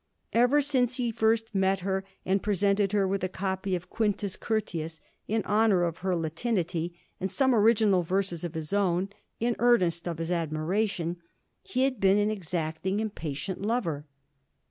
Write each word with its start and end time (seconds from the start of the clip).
Ever 0.33 0.61
since 0.61 0.95
he 0.97 1.11
first 1.11 1.53
met 1.53 1.81
her 1.81 2.03
and 2.25 2.41
pre 2.41 2.55
sented 2.55 2.91
her 2.91 3.07
with 3.07 3.23
a 3.23 3.29
copy 3.29 3.75
of' 3.75 3.87
Quintus 3.91 4.35
Curtius,' 4.35 4.99
in 5.27 5.43
honour 5.43 5.83
of 5.83 5.99
her 5.99 6.15
Latinity, 6.15 6.95
and 7.19 7.29
some 7.31 7.51
origmal 7.51 8.03
verses 8.03 8.43
of 8.43 8.55
his 8.55 8.73
own, 8.73 9.09
in 9.39 9.55
earnest 9.59 10.07
of 10.07 10.17
his 10.17 10.31
admiration, 10.31 11.17
he 11.61 11.83
had 11.83 11.99
been 11.99 12.17
an 12.17 12.31
exacting, 12.31 12.99
impatient 12.99 13.61
lover. 13.61 14.07